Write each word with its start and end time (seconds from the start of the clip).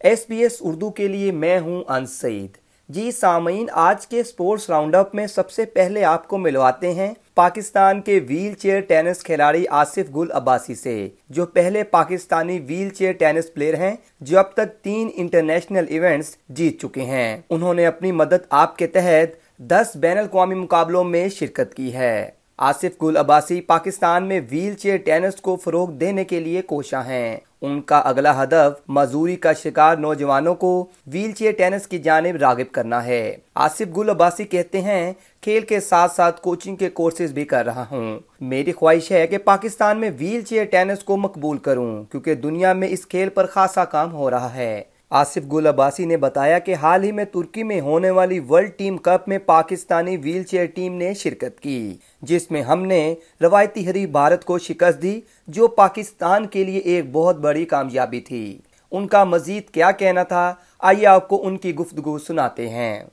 S 0.00 0.24
B 0.28 0.42
S 0.42 0.56
Urdu 0.60 0.90
کے 0.90 1.08
لیے 1.08 1.32
میں 1.32 1.58
ہوں 1.58 1.82
ان 1.88 2.06
سعید۔ 2.06 2.50
جی 2.88 3.10
سامعین، 3.10 3.66
آج 3.72 4.06
کے 4.06 4.22
سپورٹس 4.22 4.70
راؤنڈ 4.70 4.94
اپ 4.94 5.14
میں 5.14 5.26
سب 5.26 5.50
سے 5.50 5.64
پہلے 5.64 6.04
آپ 6.04 6.28
کو 6.28 6.38
ملواتے 6.38 6.92
ہیں 6.92 7.14
پاکستان 7.34 8.00
کے 8.00 8.20
ویل 8.28 8.54
چیئر 8.54 8.80
ٹینس 8.80 9.22
کھلاڑی 9.22 9.64
آصف 9.70 10.16
گل 10.16 10.32
عباسی 10.32 10.74
سے، 10.74 11.08
جو 11.28 11.46
پہلے 11.46 11.84
Pakistani 11.84 12.58
wheel 12.66 12.88
chair 12.88 13.12
tennis 13.12 13.54
player 13.54 13.74
ہیں، 13.74 13.96
جو 14.20 14.38
اب 14.38 14.52
تک 14.52 14.82
تین 14.82 15.10
انٹرنیشنل 15.14 15.84
ایونٹس 15.88 16.36
جیت 16.48 16.80
چکے 16.80 17.02
ہیں۔ 17.02 17.40
انہوں 17.50 17.74
نے 17.74 17.86
اپنی 17.86 18.12
مدد 18.12 18.46
آپ 18.50 18.78
کے 18.78 18.86
تحت 18.86 19.58
دس 19.58 19.96
بین 19.96 20.18
الاقوامی 20.18 20.54
مقابلوں 20.54 21.04
میں 21.04 21.28
شرکت 21.28 21.74
کی 21.74 21.94
ہے۔ 21.94 22.30
آصف 22.58 23.02
گل 23.02 23.16
عباسی 23.16 23.60
پاکستان 23.60 24.28
میں 24.28 24.40
ویل 24.50 24.74
چیئر 24.74 24.96
ٹینس 24.96 25.36
کو 25.36 25.56
فروغ 25.56 25.90
دینے 25.90 26.24
کے 26.24 26.40
لیے 26.40 26.62
کوشاں 26.62 27.02
ہیں۔ 27.02 27.36
ان 27.62 27.80
کا 27.80 27.98
اگلا 27.98 28.42
ہدف 28.42 28.80
مزوری 28.88 29.36
کا 29.36 29.52
شکار 29.52 29.96
نوجوانوں 29.96 30.54
کو 30.54 30.86
ویل 31.06 31.32
چیئر 31.32 31.52
ٹینس 31.52 31.86
کی 31.86 31.98
جانب 31.98 32.36
راغب 32.36 32.72
کرنا 32.72 33.04
ہے۔ 33.04 33.36
آصف 33.54 33.96
گل 33.96 34.10
عباسی 34.10 34.44
کہتے 34.44 34.80
ہیں، 34.80 35.12
کھیل 35.40 35.62
کے 35.62 35.80
ساتھ 35.80 36.12
ساتھ 36.12 36.40
کوچنگ 36.40 36.76
کے 36.76 36.90
کورسز 36.90 37.32
بھی 37.32 37.44
کر 37.44 37.64
رہا 37.64 37.84
ہوں۔ 37.90 38.18
میری 38.40 38.72
خواہش 38.72 39.12
ہے 39.12 39.26
کہ 39.26 39.38
پاکستان 39.38 39.98
میں 39.98 40.10
ویل 40.18 40.42
چیئر 40.42 40.64
ٹینس 40.64 41.04
کو 41.04 41.16
مقبول 41.16 41.58
کروں، 41.58 42.04
کیونکہ 42.04 42.34
دنیا 42.34 42.72
میں 42.72 42.88
اس 42.88 43.06
کھیل 43.06 43.28
پر 43.28 43.46
خاصا 43.46 43.84
کام 43.84 44.12
ہو 44.12 44.30
رہا 44.30 44.54
ہے۔ 44.54 44.82
آصف 45.10 45.38
گل 45.52 45.66
عباسی 45.66 46.04
نے 46.04 46.16
بتایا 46.16 46.58
کہ 46.58 46.74
حال 46.74 47.04
ہی 47.04 47.12
میں 47.12 47.24
ترکی 47.24 47.62
میں 47.62 47.80
ہونے 47.80 48.10
والی 48.10 48.40
ورلڈ 48.48 48.70
ٹیم 48.76 48.96
کپ 48.96 49.28
میں 49.28 49.38
پاکستانی 49.38 50.16
ویل 50.16 50.42
چیئر 50.42 50.66
ٹیم 50.66 50.94
نے 50.94 51.14
شرکت 51.14 51.60
کی، 51.60 51.96
جس 52.22 52.50
میں 52.50 52.62
ہم 52.62 52.84
نے 52.84 53.14
روایتی 53.42 53.86
ہری 53.86 54.06
بھارت 54.06 54.44
کو 54.44 54.58
شکست 54.58 55.02
دی، 55.02 55.20
جو 55.48 55.68
پاکستان 55.68 56.46
کے 56.46 56.64
لیے 56.64 56.78
ایک 56.78 57.04
بہت 57.12 57.36
بڑی 57.36 57.64
کامیابی 57.64 58.20
تھی۔ 58.20 58.58
ان 58.90 59.08
کا 59.08 59.24
مزید 59.24 59.70
کیا 59.70 59.90
کہنا 59.90 60.22
تھا؟ 60.22 60.54
آئیے 60.78 61.06
آپ 61.06 61.28
کو 61.28 61.46
ان 61.46 61.56
کی 61.56 61.74
گفتگو 61.74 62.18
سناتے 62.18 62.68
ہیں۔ 62.68 63.04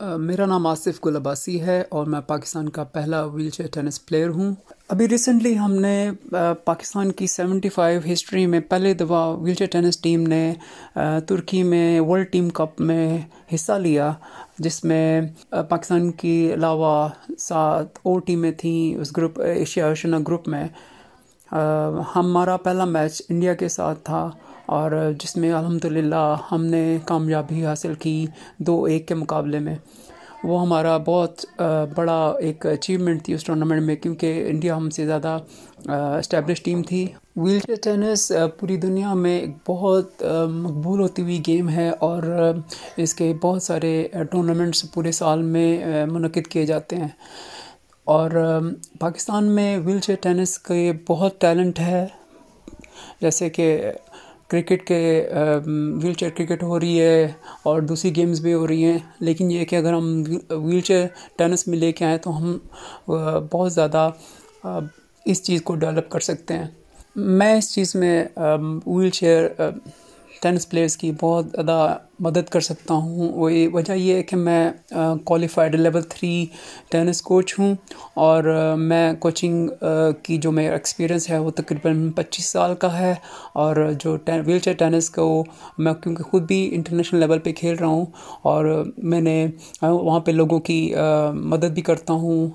میرا 0.00 0.44
نام 0.46 0.66
آصف 0.66 1.04
گل 1.06 1.16
عباسی 1.16 1.60
ہے 1.60 1.82
اور 1.88 2.06
میں 2.06 2.20
پاکستان 2.20 2.68
کا 2.68 2.84
پہلا 2.84 3.22
ویل 3.24 3.48
چیئر 3.50 3.68
ٹینس 3.68 4.04
پلیئر 4.06 4.28
ہوں۔ 4.28 4.54
ابھی 4.88 5.08
ریسنٹلی 5.08 5.56
ہم 5.58 5.72
نے 5.72 6.10
پاکستان 6.64 7.10
کی 7.12 7.26
سیونٹی 7.26 7.68
فائیو 7.68 8.00
ہسٹری 8.12 8.46
میں 8.46 8.60
پہلے 8.60 8.94
دفعہ 8.94 9.36
ویل 9.36 9.54
چیئر 9.54 9.68
ٹینس 9.68 10.00
ٹیم 10.00 10.22
نے 10.22 10.52
ترکی 11.28 11.62
میں 11.62 12.00
ورلڈ 12.00 12.30
ٹیم 12.32 12.48
کپ 12.48 12.80
میں 12.80 13.18
حصہ 13.54 13.72
لیا، 13.72 14.12
جس 14.58 14.82
میں 14.84 15.20
پاکستان 15.68 16.10
کی 16.12 16.52
علاوہ 16.54 17.08
سات 17.38 17.98
اور 18.02 18.20
ٹیمیں 18.20 18.52
تھیں 18.52 19.00
اس 19.00 19.16
گروپ 19.16 19.40
ایشیا 19.40 19.86
اوشنا 19.86 20.18
گروپ 20.28 20.48
میں۔ 20.48 20.66
ہمارا 22.16 22.56
پہلا 22.56 22.84
میچ 22.84 23.22
انڈیا 23.28 23.54
کے 23.54 23.68
ساتھ 23.68 23.98
تھا۔ 24.04 24.28
اور 24.76 24.90
جس 25.20 25.36
میں 25.36 25.52
الحمد 25.52 25.84
للہ 25.84 26.36
ہم 26.52 26.64
نے 26.64 26.98
کامیابی 27.04 27.64
حاصل 27.66 27.94
کی 27.94 28.26
دو 28.58 28.84
ایک 28.84 29.08
کے 29.08 29.14
مقابلے 29.14 29.58
میں۔ 29.58 29.74
وہ 30.44 30.60
ہمارا 30.60 30.96
بہت 30.96 31.44
بڑا 31.94 32.32
ایک 32.40 32.66
اچیومنٹ 32.66 33.22
تھی 33.24 33.34
اس 33.34 33.44
ٹورنامنٹ 33.44 33.82
میں، 33.82 33.96
کیونکہ 33.96 34.46
انڈیا 34.48 34.76
ہم 34.76 34.90
سے 34.90 35.06
زیادہ 35.06 35.38
اسٹیبلش 36.18 36.62
ٹیم 36.62 36.82
تھی۔ 36.82 37.06
ویل 37.36 37.58
چیئر 37.58 37.76
ٹینس 37.82 38.32
پوری 38.58 38.76
دنیا 38.76 39.14
میں 39.14 39.40
ایک 39.40 39.50
بہت 39.68 40.22
مقبول 40.50 41.00
ہوتی 41.00 41.22
ہوئی 41.22 41.40
گیم 41.46 41.68
ہے 41.68 41.90
اور 41.98 42.22
اس 42.96 43.14
کے 43.14 43.32
بہت 43.42 43.62
سارے 43.62 44.08
ٹورنامنٹس 44.30 44.92
پورے 44.94 45.12
سال 45.12 45.42
میں 45.42 46.06
منعقد 46.06 46.46
کیے 46.46 46.66
جاتے 46.66 46.96
ہیں۔ 46.96 47.08
اور 48.04 48.30
پاکستان 49.00 49.44
میں 49.44 49.78
ویل 49.78 49.98
چیئر 49.98 50.18
ٹینس 50.22 50.58
کے 50.58 50.92
بہت 51.08 51.40
ٹیلنٹ 51.40 51.78
ہے۔ 51.78 52.06
جیسے 53.20 53.50
کہ 53.50 53.82
کرکٹ 54.50 54.86
کے 54.86 55.28
ویل 56.02 56.12
چیئر 56.12 56.30
کرکٹ 56.30 56.62
ہو 56.62 56.80
رہی 56.80 57.00
ہے 57.00 57.32
اور 57.62 57.80
دوسری 57.80 58.16
گیمز 58.16 58.40
بھی 58.40 58.54
ہو 58.54 58.66
رہی 58.68 58.84
ہیں۔ 58.84 58.98
لیکن 59.20 59.50
یہ 59.50 59.64
کہ 59.64 59.76
اگر 59.76 59.92
ہم 59.92 60.22
ویل 60.50 60.80
چیئر 60.80 61.06
ٹینس 61.38 61.66
میں 61.68 61.78
لے 61.78 61.92
کے 61.92 62.04
آئیں 62.04 62.18
تو 62.18 62.36
ہم 62.38 62.58
بہت 63.52 63.72
زیادہ 63.72 64.10
اس 65.24 65.42
چیز 65.42 65.62
کو 65.62 65.74
ڈیولپ 65.74 66.08
کر 66.10 66.20
سکتے 66.20 66.54
ہیں۔ 66.54 66.66
میں 67.16 67.54
اس 67.56 67.74
چیز 67.74 67.94
میں 67.94 68.24
ویل 68.86 69.10
چیئر 69.10 69.48
ٹینس 70.42 70.68
پلیئرس 70.68 70.96
کی 70.96 71.12
بہت 71.20 71.46
زیادہ 71.46 71.96
مدد 72.20 72.48
کر 72.50 72.60
سکتا 72.60 72.94
ہوں۔ 72.94 73.32
وہ 73.32 73.50
وجہ 73.72 73.92
یہ 73.92 74.14
ہے 74.14 74.22
کہ 74.22 74.36
میں 74.36 74.70
qualified 75.24 75.74
level 75.74 76.02
three 76.02 76.46
tennis 76.90 77.22
coach 77.22 77.58
ہوں 77.58 77.74
اور 78.14 78.44
میں 78.78 79.12
کوچنگ 79.12 79.68
کی 80.22 80.36
جو 80.36 80.52
میرا 80.52 80.72
ایکسپیرینس 80.72 81.30
ہے 81.30 81.38
وہ 81.38 81.50
تقریباً 81.50 82.10
پچیس 82.10 82.46
سال 82.46 82.74
کا 82.74 82.98
ہے 82.98 83.14
اور 83.52 83.76
جو 84.04 84.16
ویل 84.46 84.58
چیئر 84.58 84.76
ٹینس 84.76 85.10
کو 85.10 85.44
میں 85.78 85.92
کیونکہ 85.94 86.22
خود 86.22 86.42
بھی 86.42 86.74
انٹرنیشنل 86.74 87.20
لیول 87.20 87.38
پہ 87.38 87.52
کھیل 87.52 87.74
رہا 87.74 87.86
ہوں 87.86 88.04
اور 88.42 88.84
میں 88.98 89.20
نے 89.20 89.46
وہاں 89.82 90.20
پہ 90.20 90.30
لوگوں 90.30 90.58
کی 90.60 90.92
مدد 91.34 91.70
بھی 91.74 91.82
کرتا 91.82 92.12
ہوں 92.12 92.48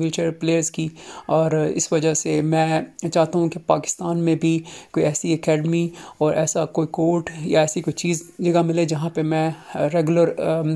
ویل 0.00 0.10
چیئر 0.10 0.30
پلیئرس 0.30 0.70
کی 0.70 0.88
اور 1.26 1.50
اس 1.50 1.92
وجہ 1.92 2.14
سے 2.14 2.40
میں 2.42 2.80
چاہتا 3.12 3.38
ہوں 3.38 3.48
کہ 3.48 3.60
پاکستان 3.66 4.18
میں 4.18 4.34
بھی 4.34 4.58
کوئی 4.92 5.06
ایسی 5.06 5.32
اکیڈمی 5.34 5.88
اور 6.18 6.34
ایسا 6.34 6.64
کوئی 6.64 6.88
کورٹ 6.90 7.30
یا 7.40 7.60
ایسی 7.60 7.80
کوئی 7.80 7.94
چیز 7.94 8.22
جگہ 8.38 8.62
ملے 8.62 8.84
جہاں 8.90 9.10
پہ 9.14 9.22
میں 9.22 9.50
ریگولر 9.94 10.32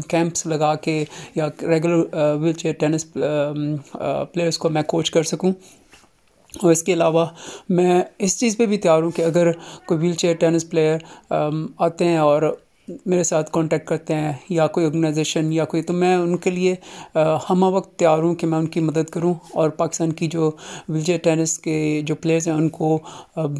کیمپس 0.09 0.47
um, 0.47 0.53
لگا 0.53 0.75
کے 0.75 1.05
یا 1.35 1.49
regular 1.63 2.15
wheel 2.41 2.53
chair 2.53 2.75
tennis 2.81 3.07
players 4.33 4.59
کو 4.59 4.69
میں 4.69 4.83
کوچ 4.83 5.11
کر 5.11 5.23
سکوں۔ 5.23 5.53
اور 6.53 6.71
اس 6.73 6.83
کے 6.83 6.93
علاوہ 6.93 7.27
میں 7.69 8.03
اس 8.19 8.39
چیز 8.41 8.57
پہ 8.57 8.67
بھی 8.67 8.79
تیار 8.79 9.03
ہوں 9.03 9.11
کہ 9.11 9.23
اگر 9.23 9.51
کوئی 9.87 10.01
ویل 10.01 10.13
چیئر 10.15 10.35
ٹینس 10.35 10.69
پلیئر 10.71 10.99
آتے 11.79 12.05
ہیں 12.05 12.19
اور 12.19 12.43
میرے 12.89 13.23
ساتھ 13.25 13.51
کانٹیکٹ 13.53 13.87
کرتے 13.89 14.15
ہیں، 14.15 14.33
یا 14.51 14.67
کوئی 14.67 14.87
آرگنائزیشن 14.87 15.53
یا 15.53 15.65
کوئی، 15.65 15.83
تو 15.83 15.93
میں 15.93 16.15
ان 16.17 16.37
کے 16.37 16.51
لیے 16.51 16.75
ہمہ 17.51 17.67
وقت 17.67 17.99
تیار 17.99 18.19
ہوں 18.19 18.35
کہ 18.35 18.47
میں 18.47 18.59
ان 18.59 18.67
کی 18.67 18.81
مدد 18.81 19.11
کروں 19.11 19.35
اور 19.55 19.71
پاکستان 19.79 20.13
کی 20.13 20.27
جو 20.27 20.51
ویل 20.89 21.17
ٹینس 21.23 21.59
کے 21.59 22.01
جو 22.07 22.15
پلیئرز 22.15 22.49
ہیں، 22.49 22.55
ان 22.55 22.69
کو 22.69 22.99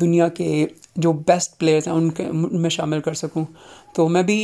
دنیا 0.01 0.29
کے 0.29 0.67
جو 0.97 1.13
بیسٹ 1.29 1.59
پلیئرز 1.59 1.89
ہیں، 1.89 1.95
ان 1.95 2.11
کے، 2.11 2.25
ان 2.25 2.63
میں 2.63 2.71
شامل 2.71 3.01
کر 3.01 3.15
سکوں۔ 3.15 3.45
تو 3.95 4.09
میں 4.09 4.23
بھی 4.23 4.37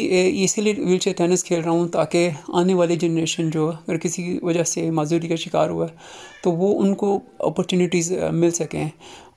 اسی 0.45 0.61
لیے 0.61 0.75
ویل 0.79 0.99
چیئر 0.99 1.15
ٹینس 1.17 1.45
کھیل 1.45 1.61
رہا 1.61 1.71
ہوں 1.71 1.89
تاکہ 1.89 2.31
آنے 2.55 2.75
والی 2.75 2.97
جنریشن 2.97 3.51
جو 3.51 3.69
اگر 3.69 3.97
کسی 3.97 4.39
وجہ 4.43 4.65
سے 4.65 4.91
معذوری 4.91 5.29
کا 5.29 5.37
شکار 5.37 5.71
ہوا 5.71 5.87
ہے، 5.87 5.97
تو 6.43 6.53
وہ 6.53 6.79
ان 6.83 6.95
کو 6.95 7.19
اپرچونیٹیز 7.39 8.13
مل 8.33 8.51
سکیں۔ 8.51 8.89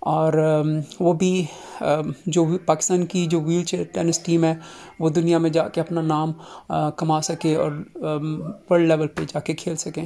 اور 0.06 0.34
وہ 1.00 1.14
بھی 1.14 1.46
جو 2.26 2.46
پاکستان 2.66 3.06
کی 3.06 3.26
جو 3.26 3.40
ویل 3.42 3.64
چیئر 3.64 3.84
ٹینس 3.94 4.20
ٹیم 4.20 4.44
ہے، 4.44 4.54
وہ 5.00 5.10
دنیا 5.10 5.38
میں 5.38 5.50
جا 5.50 5.68
کے 5.70 5.82
اپنا 5.82 6.02
نام 6.02 6.32
کما 6.98 7.22
سکے 7.22 7.56
اور 7.56 7.72
ورلڈ 8.70 8.88
لیول 8.88 9.08
پہ 9.08 9.24
جا 9.28 9.40
کے 9.40 9.54
کھیل 9.54 9.76
سکیں۔ 9.76 10.06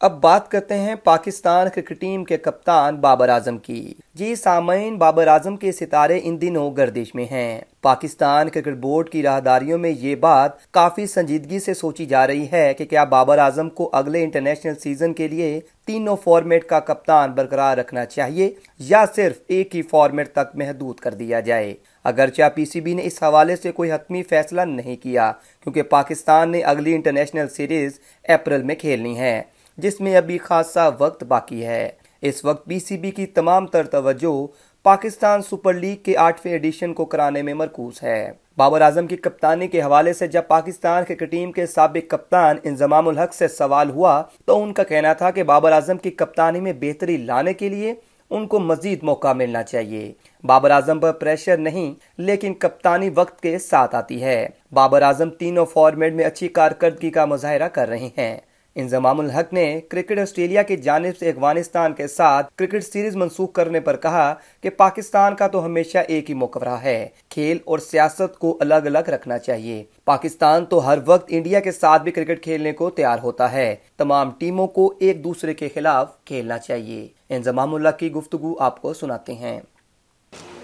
اب 0.00 0.20
بات 0.20 0.50
کرتے 0.50 0.74
ہیں 0.74 0.94
پاکستان 0.94 1.66
کرکٹ 1.74 2.00
ٹیم 2.00 2.24
کے 2.24 2.36
کپتان 2.36 2.96
بابر 2.96 3.28
اعظم 3.28 3.58
کی۔ 3.58 3.94
جی 4.14 4.34
سامعین، 4.34 4.96
بابر 4.96 5.26
اعظم 5.26 5.56
کے 5.56 5.72
ستارے 5.72 6.20
ان 6.22 6.40
دنوں 6.40 6.76
گردش 6.76 7.14
میں 7.14 7.24
ہیں۔ 7.30 7.60
پاکستان 7.82 8.48
کرکٹ 8.48 8.74
بورڈ 8.74 9.10
کی 9.10 9.22
راہداریوں 9.22 9.78
میں 9.78 9.90
یہ 9.90 10.14
بات 10.14 10.72
کافی 10.72 11.06
سنجیدگی 11.06 11.58
سے 11.58 11.74
سوچی 11.74 12.06
جا 12.06 12.26
رہی 12.26 12.46
ہے 12.52 12.74
کہ 12.74 12.84
کیا 12.84 13.04
بابر 13.04 13.38
اعظم 13.38 13.70
کو 13.70 13.90
اگلے 13.92 14.22
انٹرنیشنل 14.24 14.74
سیزن 14.74 15.12
کے 15.12 15.28
لیے 15.28 15.60
تینوں 15.86 16.16
فارمیٹ 16.24 16.64
کا 16.64 16.80
کپتان 16.80 17.32
برقرار 17.32 17.76
رکھنا 17.76 18.04
چاہیے 18.04 18.50
یا 18.78 19.04
صرف 19.16 19.40
ایک 19.46 19.76
ہی 19.76 19.82
فارمیٹ 19.82 20.32
تک 20.32 20.56
محدود 20.56 20.96
کر 20.96 21.14
دیا 21.14 21.40
جائے؟ 21.40 21.74
اگرچہ 22.04 22.48
پی 22.54 22.64
سی 22.64 22.80
بی 22.80 22.94
نے 22.94 23.02
اس 23.04 23.22
حوالے 23.22 23.56
سے 23.56 23.72
کوئی 23.72 23.92
حتمی 23.92 24.22
فیصلہ 24.22 24.60
نہیں 24.60 24.96
کیا، 24.96 25.32
کیونکہ 25.62 25.82
پاکستان 25.82 26.50
نے 26.50 26.62
اگلی 26.62 26.94
انٹرنیشنل 26.94 27.48
سیریز 27.48 28.00
اپریل 28.28 28.62
میں 28.62 28.74
کھیلنی 28.74 29.18
ہے۔ 29.18 29.42
جس 29.78 30.00
میں 30.00 30.16
ابھی 30.16 30.38
خاصا 30.38 30.88
وقت 30.98 31.24
باقی 31.24 31.66
ہے۔ 31.66 31.90
اس 32.22 32.44
وقت 32.44 32.66
پی 32.66 32.78
سی 32.78 32.98
بی 32.98 33.10
کی 33.10 33.26
تمام 33.26 33.66
تر 33.66 33.86
توجہ 33.86 34.46
پاکستان 34.82 35.42
سپر 35.42 35.74
لیگ 35.74 35.96
کے 35.96 36.16
آٹھویں 36.16 36.52
ایڈیشن 36.52 36.94
کو 36.94 37.04
کرانے 37.04 37.42
میں 37.42 37.54
مرکوز 37.54 38.02
ہے۔ 38.02 38.32
بابر 38.56 38.80
اعظم 38.80 39.06
کی 39.06 39.16
کپتانی 39.16 39.68
کے 39.68 39.82
حوالے 39.82 40.12
سے 40.12 40.26
جب 40.26 40.42
پاکستان 40.48 41.04
کرکٹ 41.04 41.30
ٹیم 41.30 41.52
کے 41.52 41.66
سابق 41.66 42.10
کپتان 42.10 42.56
انضمام 42.62 43.08
الحق 43.08 43.34
سے 43.34 43.48
سوال 43.48 43.90
ہوا 43.90 44.22
تو 44.44 44.62
ان 44.62 44.72
کا 44.72 44.84
کہنا 44.84 45.12
تھا 45.12 45.30
کہ 45.30 45.42
بابر 45.42 45.72
اعظم 45.72 45.98
کی 45.98 46.10
کپتانی 46.10 46.60
میں 46.60 46.72
بہتری 46.80 47.16
لانے 47.16 47.54
کے 47.54 47.68
لیے 47.68 47.94
ان 48.30 48.46
کو 48.46 48.60
مزید 48.60 48.98
موقع 49.02 49.32
ملنا 49.32 49.62
چاہیے۔ 49.62 50.12
بابر 50.44 50.70
اعظم 50.70 50.98
پر 51.00 51.12
پریشر 51.12 51.56
نہیں، 51.56 51.94
لیکن 52.18 52.54
کپتانی 52.54 53.10
وقت 53.14 53.40
کے 53.40 53.58
ساتھ 53.58 53.94
آتی 53.94 54.22
ہے۔ 54.24 54.48
بابر 54.72 55.02
اعظم 55.02 55.30
تینوں 55.30 55.66
فارمیٹ 55.66 56.12
میں 56.12 56.24
اچھی 56.24 56.48
کارکردگی 56.48 57.10
کا 57.10 57.24
مظاہرہ 57.24 57.68
کر 57.68 57.88
رہے 57.88 58.08
ہیں۔ 58.18 58.40
انضمام 58.80 59.20
الحق 59.20 59.52
نے 59.52 59.80
کرکٹ 59.80 60.18
آسٹریلیا 60.18 60.62
کی 60.62 60.76
جانب 60.76 61.18
سے 61.18 61.30
افغانستان 61.30 61.94
کے 61.94 62.06
ساتھ 62.06 62.54
کرکٹ 62.56 62.84
سیریز 62.92 63.16
منسوخ 63.16 63.52
کرنے 63.52 63.80
پر 63.80 63.96
کہا 63.96 64.34
کہ 64.60 64.70
پاکستان 64.70 65.34
کا 65.34 65.46
تو 65.46 65.64
ہمیشہ 65.64 65.98
ایک 65.98 66.28
ہی 66.28 66.34
موقف 66.34 66.62
رہا 66.62 66.82
ہے۔ 66.82 67.08
کھیل 67.30 67.58
اور 67.64 67.78
سیاست 67.78 68.38
کو 68.38 68.56
الگ 68.60 68.74
الگ 68.74 69.08
رکھنا 69.08 69.38
چاہیے۔ 69.38 69.84
پاکستان 70.04 70.66
تو 70.66 70.86
ہر 70.86 70.98
وقت 71.06 71.24
انڈیا 71.28 71.60
کے 71.60 71.72
ساتھ 71.72 72.02
بھی 72.02 72.12
کرکٹ 72.12 72.42
کھیلنے 72.42 72.72
کو 72.72 72.90
تیار 72.90 73.18
ہوتا 73.22 73.52
ہے۔ 73.52 73.76
تمام 73.96 74.30
ٹیموں 74.38 74.66
کو 74.66 74.94
ایک 74.98 75.24
دوسرے 75.24 75.54
کے 75.54 75.68
خلاف 75.74 76.24
کھیلنا 76.24 76.58
چاہیے۔ 76.58 77.08
انضمام 77.28 77.74
اللہ 77.74 77.98
کی 77.98 78.12
گفتگو 78.12 78.58
آپ 78.58 78.82
کو 78.82 78.94
سناتے 78.94 79.34
ہیں۔ 79.34 79.60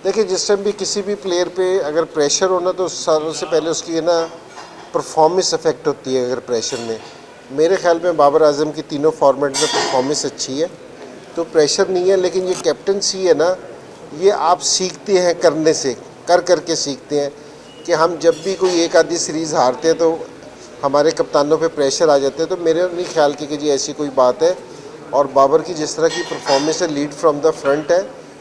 دیکھیں، 0.05 0.25
جس 0.25 0.46
ٹائم 0.46 0.62
بھی 0.62 0.72
کسی 0.78 1.02
بھی 1.02 1.14
پلیئر 1.14 1.46
پہ 1.55 1.78
اگر 1.84 2.05
پریشر 2.05 2.46
ہونا 2.46 2.70
تو 2.72 2.88
سالوں 2.88 3.32
سے 3.32 3.46
پہلے 3.50 3.70
اس 3.70 3.82
کی 3.82 4.00
نا 4.00 4.26
پرفارمنس 4.93 5.55
افیکٹ 5.55 5.87
ہوتی 5.87 6.16
ہے 6.16 6.25
اگر 6.25 6.40
پریشر 6.40 6.76
میں۔ 6.81 7.24
میرے 7.50 7.76
خیال 7.76 7.99
میں 8.02 8.12
بابر 8.12 8.41
اعظم 8.41 8.73
کی 8.73 8.82
تینوں 8.88 9.11
فارمیٹ 9.19 9.52
میں 9.61 9.67
پرفارمنس 9.73 10.25
اچھی 10.25 10.61
ہے، 10.62 10.67
تو 11.35 11.44
پریشر 11.52 11.85
نہیں 11.88 12.11
ہے، 12.11 12.17
لیکن 12.17 12.49
یہ 12.49 12.62
کیپٹنسی 12.62 13.29
ہے 13.29 13.35
نا، 13.35 13.55
یہ 14.19 14.32
آپ 14.32 14.62
سیکھتے 14.62 15.20
ہیں 15.23 15.35
کرنے 15.41 15.73
سے، 15.73 15.93
کر 16.26 16.41
کر 16.41 16.61
کے 16.61 16.75
سیکھتے 16.75 17.20
ہیں 17.20 17.31
کہ 17.85 17.93
ہم 17.93 18.14
جب 18.20 18.35
بھی 18.43 18.55
کوئی 18.58 18.81
ایک 18.81 18.96
آدھی 18.96 19.17
سیریز 19.17 19.55
ہارتے 19.55 19.88
ہیں 19.88 19.94
تو 19.99 20.14
ہمارے 20.82 21.11
کپتانوں 21.11 21.58
پہ 21.58 21.69
پریشر 21.75 22.08
آ 22.08 22.19
جاتے 22.19 22.43
ہیں۔ 22.43 22.49
تو 22.50 22.56
میرے 22.61 22.87
نہیں 22.93 23.14
خیال 23.14 23.32
کی 23.32 23.47
کہ 23.47 23.56
جی 23.56 23.70
ایسی 23.70 23.93
کوئی 23.97 24.11
بات 24.14 24.43
ہے۔ 24.43 24.52
اور 25.11 25.25
بابر 25.32 25.62
کی 25.62 25.75
جس 25.75 25.94
طرح 25.94 26.08
کی 26.08 26.23
پرفارمنس 26.29 26.82
ہے 26.82 26.87
لیڈ 26.88 27.12
فرام 27.14 27.38
دا 27.38 27.50
فرنٹ 27.50 27.90
ہے، 27.90 28.00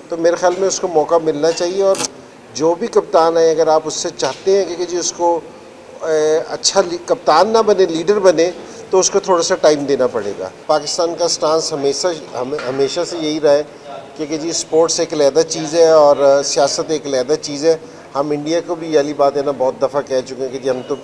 تو 0.09 0.17
میرے 0.17 0.35
خیال 0.35 0.53
میں 0.59 0.67
اس 0.67 0.79
کو 0.79 0.88
موقع 0.88 1.15
ملنا 1.23 1.51
چاہیے۔ 1.51 1.83
اور 1.83 1.95
جو 2.53 2.73
بھی 2.79 2.88
کپتان 2.88 3.38
ہے 3.38 3.49
اگر 3.51 3.67
آپ 3.67 3.81
اس 3.85 3.94
سے 3.94 4.09
چاہتے 4.17 4.57
ہیں 4.57 4.75
کہ 4.75 4.85
جی 4.85 4.97
اس 4.97 5.11
کو 5.17 5.39
اچھا 6.49 6.81
کپتان 7.06 7.49
نہ 7.49 7.57
بنے 7.65 7.85
لیڈر 7.85 8.19
بنے 8.19 8.49
تو 8.94 9.00
اس 9.00 9.10
کو 9.10 9.19
تھوڑا 9.19 9.42
سا 9.44 9.56
ٹائم 9.62 9.84
دینا 9.86 10.07
پڑے 10.07 10.31
گا۔ 10.40 10.50
پاکستان 10.66 11.13
کا 11.19 11.28
سٹانس 11.28 11.72
ہمیشہ 11.74 12.07
ہمیشہ 12.68 13.01
سے 13.10 13.18
یہی 13.18 13.40
رہا 13.42 13.51
ہے 13.51 13.63
کہ 14.18 14.38
جی 14.38 14.50
اسپورٹس 14.50 15.00
ایک 15.00 15.13
علیحدہ 15.13 15.42
چیز 15.50 15.74
ہے 15.75 15.88
اور 15.92 16.18
سیاست 16.45 16.92
ایک 16.92 17.06
علیحدہ 17.06 17.36
چیز 17.42 17.66
ہے۔ 17.66 17.75
ہم 18.16 18.30
انڈیا 18.31 18.60
کو 18.68 18.75
بھی 18.75 18.94
یہ 18.94 19.13
بات 19.18 19.38
ہے 19.38 19.42
نا، 19.45 19.51
بہت 19.57 19.81
دفعہ 19.81 20.01
کہہ 20.01 20.22
چکے 20.25 20.42
ہیں 20.42 20.51
کہ 20.51 20.60
جی 20.60 20.69
ہم 20.69 20.81
تو 20.88 20.95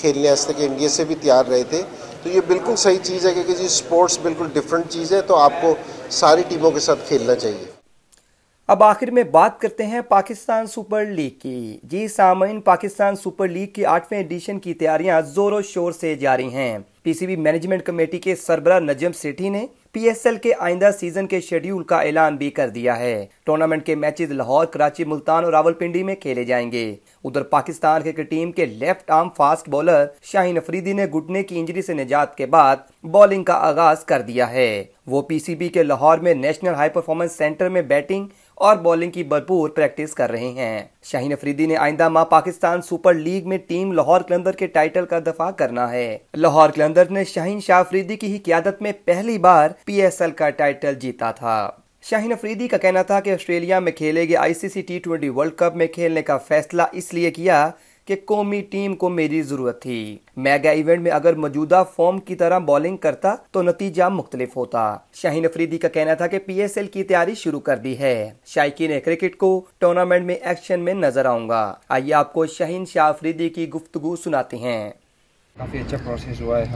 کھیلنے 0.00 0.28
واسطے 0.28 0.52
کہ 0.52 0.66
انڈیا 0.66 0.88
سے 0.88 1.04
بھی 1.04 1.14
تیار 1.14 1.44
رہے 1.44 1.62
تھے۔ 1.70 1.82
تو 2.22 2.28
یہ 2.28 2.40
بالکل 2.46 2.76
صحیح 2.76 2.98
چیز 3.02 3.26
ہے 3.26 3.34
کہ 3.34 3.42
جی 3.48 3.64
اسپورٹس 3.64 4.18
بالکل 4.22 4.48
ڈفرینٹ 4.52 4.90
چیز 4.90 5.12
ہے، 5.12 5.20
تو 5.20 5.36
آپ 5.36 5.60
کو 5.62 5.74
ساری 6.20 6.42
ٹیموں 6.48 6.70
کے 6.70 6.80
ساتھ 6.80 7.08
کھیلنا 7.08 7.34
چاہیے۔ 7.34 7.79
اب 8.70 8.82
آخر 8.82 9.10
میں 9.10 9.22
بات 9.22 9.60
کرتے 9.60 9.86
ہیں 9.86 10.00
پاکستان 10.00 10.66
سپر 10.66 11.04
لیگ 11.04 11.38
کی۔ 11.38 11.78
جی 11.82 12.08
سامعین، 12.08 12.60
پاکستان 12.60 13.16
سپر 13.16 13.48
لیگ 13.48 13.66
کی 13.66 13.84
آٹھویں 13.84 14.20
ایڈیشن 14.20 14.58
کی 14.58 14.74
تیاریاں 14.74 15.20
زور 15.20 15.52
و 15.52 15.62
شور 15.62 15.92
سے 15.92 16.14
جاری 16.14 16.48
ہیں۔ 16.48 16.78
P 17.02 17.12
C 17.12 17.26
B 17.26 17.36
management 17.36 17.82
committee 17.82 18.18
کے 18.18 18.36
سربراہ 18.36 18.80
نجم 18.80 19.12
سیٹھی 19.12 19.48
نے 19.48 19.66
پی 19.92 20.00
ایس 20.00 20.26
ایل 20.26 20.36
کے 20.36 20.52
آئندہ 20.58 20.90
سیزن 21.00 21.26
کے 21.26 21.40
شیڈیول 21.40 21.82
کا 21.84 22.00
اعلان 22.00 22.36
بھی 22.36 22.50
کر 22.50 22.68
دیا 22.68 22.98
ہے۔ 22.98 23.26
ٹورنامنٹ 23.44 23.86
کے 23.86 23.94
میچز 23.94 24.30
لاہور، 24.30 24.66
کراچی، 24.66 25.04
ملتان 25.04 25.44
اور 25.44 25.52
راول 25.52 25.72
پنڈی 25.72 26.02
میں 26.02 26.14
کھیلے 26.14 26.44
جائیں 26.44 26.72
گے۔ 26.72 26.94
ادھر 27.24 27.42
پاکستان 27.42 28.02
کرکٹ 28.02 28.30
ٹیم 28.30 28.52
کے 28.52 28.66
left 28.66 29.10
arm 29.10 29.28
fast 29.36 29.68
bowler 29.68 30.06
Shaheen 30.22 30.56
Afridi 30.56 30.92
نے 30.92 31.06
گھٹنے 31.06 31.42
کی 31.42 31.58
انجری 31.58 31.82
سے 31.82 31.94
نجات 31.94 32.36
کے 32.36 32.46
بعد 32.46 32.76
بالنگ 33.02 33.44
کا 33.44 33.54
آغاز 33.54 34.04
کر 34.04 34.22
دیا 34.22 34.50
ہے۔ 34.52 34.84
وہ 35.06 35.22
پی 35.22 35.38
سی 35.38 35.54
بی 35.54 35.68
کے 35.68 35.82
لاہور 35.82 36.18
میں 36.18 36.34
نیشنل 36.34 36.74
ہائی 36.74 36.90
پرفارمنس 36.90 37.32
سینٹر 37.32 37.68
میں 37.68 37.82
بیٹنگ 37.82 38.26
اور 38.60 38.76
بولنگ 38.76 39.10
کی 39.10 39.22
بھرپور 39.24 39.68
پریکٹس 39.68 40.14
کر 40.14 40.30
رہے 40.30 40.48
ہیں۔ 40.48 40.82
شاہین 41.02 41.32
افریدی 41.32 41.66
نے 41.66 41.76
آئندہ 41.76 42.08
ماہ 42.08 42.24
پاکستان 42.24 42.82
سپر 42.82 43.14
لیگ 43.14 43.48
میں 43.48 43.58
ٹیم 43.58 43.92
لاہور 43.92 44.20
کلندر 44.20 44.52
کے 44.52 44.66
ٹائٹل 44.66 45.06
کا 45.06 45.18
دفاع 45.18 45.50
کرنا 45.50 45.92
ہے۔ 45.92 46.18
لاہور 46.34 46.70
کلندر 46.70 47.10
نے 47.10 47.24
شاہین 47.24 47.60
شاہ 47.60 47.78
افریدی 47.78 48.16
کی 48.16 48.32
ہی 48.32 48.38
قیادت 48.38 48.82
میں 48.82 48.92
پہلی 49.04 49.38
بار 49.38 49.70
پی 49.84 50.02
ایس 50.02 50.20
ایل 50.22 50.30
کا 50.30 50.50
ٹائٹل 50.50 50.94
جیتا 50.94 51.30
تھا۔ 51.30 51.70
شاہین 52.02 52.32
افریدی 52.32 52.68
کا 52.68 52.76
کہنا 52.76 53.02
تھا 53.02 53.20
کہ 53.20 53.30
آسٹریلیا 53.30 53.78
میں 53.78 53.92
کھیلے 53.92 54.28
گئے 54.28 54.36
I 54.36 54.54
C 54.54 54.68
C 54.68 54.82
T 54.82 54.98
twenty 54.98 55.28
world 55.28 55.52
cup 55.56 55.76
میں 55.76 55.86
کھیلنے 55.86 56.22
کا 56.22 56.38
فیصلہ 56.38 56.82
اس 56.92 57.14
لیے 57.14 57.30
کیا 57.30 57.70
کہ 58.04 58.16
قومی 58.24 58.60
ٹیم 58.60 58.96
کو 58.96 59.08
میری 59.08 59.42
ضرورت 59.42 59.82
تھی۔ 59.82 60.18
میگا 60.36 60.70
ایونٹ 60.70 61.00
میں 61.00 61.10
اگر 61.10 61.34
موجودہ 61.34 61.84
فارم 61.96 62.18
کی 62.18 62.34
طرح 62.34 62.58
بالنگ 62.58 62.96
کرتا 62.96 63.34
تو 63.50 63.62
نتیجہ 63.62 64.04
مختلف 64.04 64.56
ہوتا۔ 64.56 64.96
شاہین 65.14 65.44
افریدی 65.44 65.78
کا 65.78 65.88
کہنا 65.88 66.14
تھا 66.14 66.26
کہ 66.26 66.38
پی 66.38 66.60
ایس 66.60 66.76
ایل 66.76 66.86
کی 66.86 67.02
تیاری 67.04 67.34
شروع 67.34 67.60
کر 67.60 67.76
دی 67.76 67.98
ہے۔ 67.98 68.30
شائقین 68.46 68.90
کرکٹ 69.04 69.36
کو 69.36 69.64
ٹورنامنٹ 69.78 70.24
میں 70.26 70.34
ایکشن 70.34 70.80
میں 70.80 70.94
نظر 70.94 71.24
آؤں 71.24 71.48
گا۔ 71.48 71.74
آئیے 71.88 72.14
آپ 72.14 72.32
کو 72.32 72.46
شاہین 72.46 72.84
شاہ 72.86 73.08
افریدی 73.08 73.48
کی 73.48 73.68
گفتگو 73.68 74.16
سناتے 74.16 74.56
ہیں۔ 74.56 74.90
کافی 75.58 75.78
اچھا 75.78 75.96
پروسیس 76.04 76.40
ہوا 76.40 76.60
ہے 76.60 76.66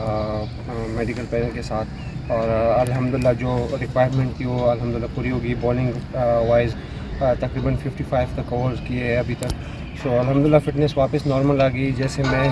میڈیکل 0.89 1.25
پینل 1.31 1.51
کے 1.55 1.63
ساتھ۔ 1.63 1.89
اور 2.33 2.49
الحمدللہ 2.81 3.29
جو 3.39 3.67
ریکوائرمنٹ 3.81 4.37
تھی 4.37 4.45
وہ 4.45 4.71
الحمدللہ 4.71 5.07
پوری 5.15 5.31
ہوگی۔ 5.31 5.55
بالنگ 5.61 6.17
وائز 6.49 6.75
تقریباً 7.19 7.75
ففٹی 7.77 8.05
فائیو 8.09 8.29
تک 8.35 8.51
کورس 8.51 8.79
کیے 8.89 9.05
ہیں 9.05 9.17
ابھی 9.17 9.35
تک۔ 9.39 9.53
سو 10.03 10.19
الحمد 10.21 10.47
للہ 10.47 10.57
فٹنس 10.65 10.97
واپس 10.99 11.27
نارمل 11.27 11.61
آ 11.61 11.69
گئی۔ 11.69 11.91
جیسے 11.97 12.23
میں 12.31 12.49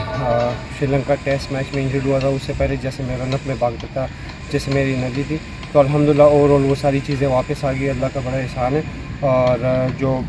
شری 0.79 0.87
لنکا 0.91 1.15
ٹیسٹ 1.25 1.53
میچ 1.53 1.75
میں 1.75 1.83
انجرڈ 1.83 2.07
ہوا 2.07 2.19
تھا، 2.19 2.29
اس 2.29 2.43
سے 2.43 2.53
پہلے 2.59 2.77
جیسے 2.83 3.03
میں 3.07 3.17
رن 3.21 3.35
اپ 3.35 3.47
میں 3.47 3.55
بھاگتا 3.59 3.87
تھا، 3.93 4.07
جیسے 4.53 4.71
میری 4.75 4.95
انرجی 4.95 5.23
تھی۔ 5.29 5.37
تو 5.73 5.79
الحمد 5.81 6.09
للہ 6.09 6.23
اوور 6.23 6.51
آل 6.55 6.65
وہ 6.71 6.75
ساری 6.81 7.01
چیزیں 7.07 7.27
واپس 7.29 7.65
آ 7.65 7.73
گئی۔ 7.73 7.91
اللہ 7.91 8.07
کا 8.15 8.21
بڑا 8.25 8.37
احسان 8.39 8.75
ہے۔ 8.75 8.81
اور 9.21 9.59
جو 9.99 10.21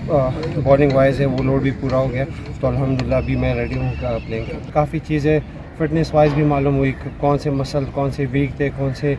بالنگ 0.63 0.89
وائز 0.93 1.19
ہے، 1.21 1.25
وہ 1.25 1.43
لوڈ 1.43 1.61
بھی 1.61 1.71
پورا 1.79 1.97
ہو 1.97 2.11
گیا۔ 2.11 2.25
تو 2.59 2.67
الحمد 2.67 3.01
للہ 3.01 3.15
ابھی 3.15 3.35
میں 3.35 3.53
ریڈی 3.55 3.77
ہوں 3.79 3.93
پلینگ 4.25 4.45
کافی 4.73 4.99
چیزیں 5.07 5.39
فٹنس 5.77 6.13
وائز 6.13 6.33
بھی 6.33 6.43
معلوم 6.43 6.77
ہوئی۔ 6.77 6.91
کون 7.17 7.37
سے 7.39 7.49
مسل 7.49 7.83
کون 7.93 8.11
سے 8.11 8.25
ویک 8.31 8.57
تھے، 8.57 8.69
کون 8.77 8.93
سے 8.95 9.15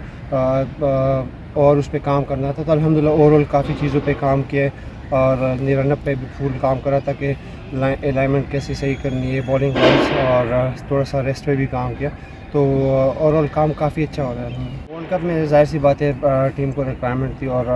اور 1.62 1.76
اس 1.76 1.90
پہ 1.90 1.98
کام 2.04 2.24
کرنا 2.24 2.50
تھا۔ 2.52 2.62
تو 2.66 2.72
الحمد 2.72 2.96
للہ 2.96 3.08
اوور 3.08 3.32
آل 3.32 3.44
کافی 3.50 3.72
چیزوں 3.80 4.00
پہ 4.04 4.12
کام 4.20 4.42
کیا 4.48 4.64
ہے۔ 4.64 4.70
اور 5.14 5.36
رن 5.60 5.92
اپ 5.92 6.04
پہ 6.04 6.14
بھی 6.14 6.26
فل 6.38 6.58
کام 6.60 6.78
کرا 6.84 6.98
تھا 6.98 7.12
کہ 7.18 7.32
الائنمنٹ 7.72 8.50
کیسے 8.50 8.74
صحیح 8.74 8.94
کرنی 9.02 9.34
ہے 9.34 9.40
بالنگ 9.40 9.70
وائز 9.74 10.10
اور 10.26 10.68
تھوڑا 10.88 11.04
سا 11.04 11.22
ریسٹ 11.22 11.44
پہ 11.44 11.56
بھی 11.56 11.66
کام 11.66 11.92
کیا۔ 11.98 12.08
تو 12.52 12.64
اوور 13.18 13.34
آل 13.34 13.46
کام 13.52 13.72
کافی 13.76 14.02
اچھا 14.02 14.24
ہو 14.24 14.34
رہا 14.34 14.42
ہے۔ 14.42 14.93
ورلڈ 14.94 15.06
کپ 15.10 15.24
میں 15.24 15.44
ظاہر 15.46 15.64
سی 15.64 15.78
بات 15.78 16.02
ہے 16.02 16.12
ٹیم 16.54 16.72
کو 16.72 16.84
ریکوائرمنٹ 16.84 17.38
تھی 17.38 17.46
اور 17.46 17.66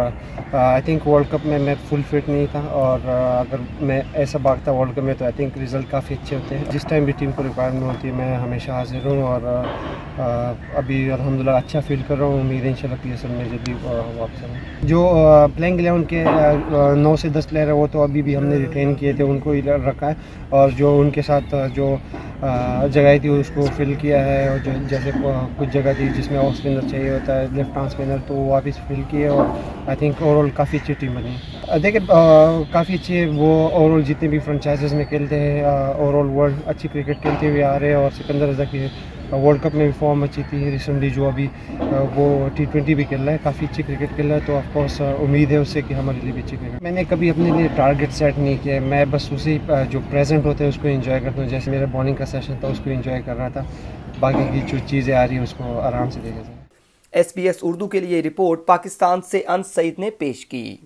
آئی 0.53 0.83
تھنک 0.85 1.07
ورلڈ 1.09 1.31
کپ 1.31 1.47
میں 1.47 1.59
میں 1.59 1.75
فل 1.89 2.01
فٹ 2.11 2.29
نہیں 2.29 2.47
تھا 2.53 2.61
اور 2.83 3.09
اگر 3.09 3.63
میں 3.81 4.01
ایسا 4.13 4.39
بھاگتا 4.43 4.73
ورلڈ 4.73 4.95
کپ 4.97 5.05
میں 5.05 5.15
تو 5.19 5.25
آئی 5.25 5.33
تھنک 5.37 5.59
رزلٹ 5.63 5.91
کافی 5.91 6.15
اچھے 6.15 6.37
ہوتے 6.37 6.57
ہیں۔ 6.59 6.65
جس 6.73 6.85
ٹائم 6.89 7.05
بھی 7.05 7.13
ٹیم 7.19 7.31
کو 7.37 7.43
ریکوائرمنٹ 7.43 7.83
ہوتی 7.83 8.09
ہے، 8.09 8.13
میں 8.17 8.37
ہمیشہ 8.37 8.71
حاضر 8.71 9.07
ہوں 9.07 9.23
اور 9.23 9.47
ابھی 10.77 11.11
الحمد 11.13 11.41
للہ 11.41 11.57
اچھا 11.57 11.81
فیل 11.87 12.03
کر 12.07 12.19
رہا 12.19 12.27
ہوں۔ 12.27 12.41
امید 12.41 12.67
ان 12.67 12.73
شاء 12.81 12.89
اللہ 12.89 13.03
پی 13.03 13.11
ایس 13.11 13.25
ایل 13.25 13.35
میں 13.37 13.45
جلدی 13.51 13.75
واپس 13.85 14.45
آؤں 14.45 14.87
جو 14.89 15.11
پلینگ 15.57 15.79
الیون 15.79 16.05
کے 16.09 16.25
نو 16.97 17.17
سے 17.17 17.29
دس 17.29 17.49
پلیئر 17.51 17.67
ہیں، 17.67 17.75
وہ 17.75 17.87
تو 17.93 18.03
ابھی 18.03 18.23
بھی 18.23 18.37
ہم 18.37 18.45
نے 18.47 18.57
ریٹین 18.57 18.95
کیے 18.95 19.13
تھے، 19.13 19.25
ان 19.25 19.39
کو 19.45 19.51
ہی 19.51 19.63
رکھا 19.63 20.09
ہے۔ 20.09 20.15
اور 20.49 20.69
جو 20.77 20.99
ان 21.01 21.11
کے 21.11 21.23
ساتھ 21.23 21.55
جو 21.75 21.95
جگہ 22.93 23.17
تھی، 23.23 23.29
اس 23.29 23.51
کو 23.55 23.65
فل 23.77 23.93
کیا 24.01 24.25
ہے 24.25 24.49
اور 24.49 24.59
جو، 24.65 24.71
جیسے 24.89 25.11
کچھ 25.59 25.69
جگہ 25.73 25.93
تھی 25.97 26.09
جس 26.17 26.31
میں 26.31 26.39
آف 26.39 26.53
اسپنر 26.53 26.89
چاہیے 26.91 27.08
ہوتا 27.09 27.41
ہے 27.41 27.47
لیفٹ 27.53 27.77
آن 27.79 27.87
اسپنر 27.87 28.17
تو 28.27 28.35
وہ 28.35 28.49
واپس 28.51 28.79
فل 28.89 29.03
کیے 29.11 29.27
اور 29.29 29.45
آئی 29.87 29.97
تھنک 29.99 30.23
اوور 30.23 30.43
آل 30.43 30.51
کافی 30.55 30.79
اچھی 30.83 30.95
ٹیم 30.99 31.15
بنی۔ 31.15 31.79
دیکھیں 31.83 32.01
کافی 32.73 32.95
اچھے 32.95 33.27
وہ 33.35 33.69
اوور 33.69 33.97
آل 33.97 34.03
جتنے 34.09 34.29
بھی 34.29 34.39
فرنچائزز 34.39 34.95
میں 34.95 35.05
کھیلتے 35.09 35.41
ہیں 35.41 35.63
اوور 35.65 36.15
آل 36.15 36.31
ورلڈ 36.37 36.57
اچھی 36.67 36.89
کرکٹ 36.93 37.23
کھیلتے 37.23 37.51
ہوئے 37.51 37.63
آ 37.65 37.79
رہے 37.79 37.89
ہیں 37.89 37.95
اور 37.95 38.11
سکندر 38.19 38.49
رضا 38.49 38.65
کی 38.71 38.87
ورلڈ 39.33 39.63
کپ 39.63 39.75
میں 39.75 39.85
بھی 39.85 39.93
فارم 39.99 40.23
اچھی 40.23 40.43
تھی۔ 40.51 40.71
ریسنٹلی 40.71 41.09
جو 41.15 41.27
ابھی 41.29 41.47
وہ 42.15 42.49
ٹی 42.57 42.65
ٹوینٹی 42.73 42.95
بھی 42.95 43.05
کھیل 43.05 43.23
رہا 43.23 43.33
ہے، 43.33 43.39
کافی 43.43 43.67
اچھی 43.71 43.83
کرکٹ 43.87 44.15
کھیل 44.15 44.27
رہا 44.27 44.35
ہے۔ 44.35 44.41
تو 44.47 44.57
آف 44.57 44.73
کورس 44.73 45.01
امید 45.01 45.51
ہے 45.53 45.57
اس 45.57 45.69
سے 45.69 45.81
کہ 45.89 45.95
ہمارے 45.95 46.19
لیے 46.23 46.33
بھی 46.33 46.43
اچھی 46.45 46.57
کرکٹ 46.61 46.83
میں 46.83 46.91
نے 46.91 47.03
کبھی 47.09 47.31
اپنے 47.31 47.51
لیے 47.57 47.69
ٹارگیٹ 47.77 48.13
سیٹ 48.19 48.39
نہیں 48.39 48.57
کیا 48.63 48.81
میں 48.81 49.05
بس 49.11 49.29
اسی 49.33 49.59
جو 49.91 50.01
پریزنٹ 50.11 50.45
ہوتے 50.45 50.65
ہیں 50.65 50.69
اس 50.69 50.79
کو 50.83 50.89
انجوائے 50.89 51.21
کرتا 51.25 51.43
ہوں۔ 51.43 51.49
جیسے 51.49 51.71
میرا 51.71 51.87
بالنگ 51.93 52.15
کا 52.15 52.27
سیشن 52.27 52.55
تھا، 52.61 52.69
اس 52.69 52.81
کو 52.85 52.91
انجوائے 52.91 53.23
کر 53.25 53.37
رہا 53.37 53.49
تھا۔ 53.49 53.63
باقی 54.21 54.49
کی 54.53 54.61
جو 54.67 54.79
چیزیں 54.87 55.15
آ 55.15 55.27
رہی 55.27 55.37
ہیں، 55.37 55.43
اس 55.43 55.55
کو 55.59 55.79
آرام 55.81 56.11
سے 56.11 56.21
دیکھا 56.23 56.41
جائے۔ 56.43 56.58
ایس 57.13 57.33
بی 57.37 57.47
ایس 57.47 57.59
اردو 57.63 57.87
کے 57.87 58.01
لیے 58.01 58.23
رپورٹ 58.23 58.67
پاکستان 58.67 59.23
سے 59.23 59.43
ان 59.49 59.63
سعید 59.63 59.99
نے 59.99 60.11
پیش 60.11 60.47
کی۔ 60.47 60.77